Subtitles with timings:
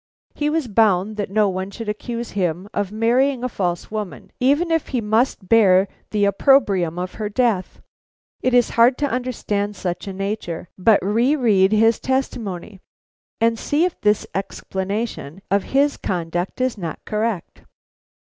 [0.33, 4.71] He was bound that no one should accuse him of marrying a false woman, even
[4.71, 7.83] if he must bear the opprobrium of her death.
[8.41, 12.79] It is hard to understand such a nature, but re read his testimony,
[13.39, 17.61] and see if this explanation of his conduct is not correct."